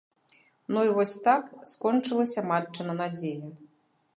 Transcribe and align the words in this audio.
Ну 0.73 0.79
і 0.87 0.93
вось 0.95 1.13
так 1.27 1.51
скончылася 1.73 2.45
матчына 2.53 2.93
надзея. 3.03 3.53